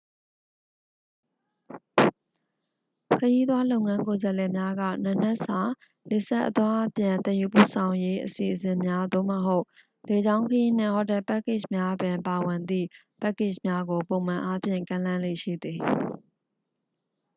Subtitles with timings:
[3.17, 5.59] ခရီးသွားလုပ်ငန်းကိုယ်စားလှယ်များက နံနက်စာ
[6.09, 9.63] လေဆပ် အသွားအပြန် သယ်ယူပို့ဆောင်ရေး အစီအစဉ်များ သို့မဟုတ်
[10.07, 12.87] လေကြောင်းခရီးနှင့် ဟိုတယ်ပက်ကေ့ချ်များပင် ပါဝင်သည့်
[13.21, 15.79] ပက်ကေ့ချ်များကို ပုံမှန်အားဖြင့် ကမ်းလှမ်းလေ့ရှိသည်